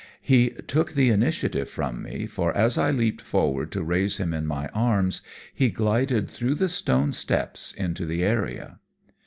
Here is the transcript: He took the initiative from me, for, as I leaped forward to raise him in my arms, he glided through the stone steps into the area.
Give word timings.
He 0.23 0.49
took 0.65 0.93
the 0.93 1.09
initiative 1.11 1.69
from 1.69 2.01
me, 2.01 2.25
for, 2.25 2.57
as 2.57 2.75
I 2.75 2.89
leaped 2.89 3.21
forward 3.21 3.71
to 3.73 3.83
raise 3.83 4.17
him 4.17 4.33
in 4.33 4.47
my 4.47 4.67
arms, 4.69 5.21
he 5.53 5.69
glided 5.69 6.27
through 6.27 6.55
the 6.55 6.69
stone 6.69 7.13
steps 7.13 7.71
into 7.73 8.07
the 8.07 8.23
area. 8.23 8.79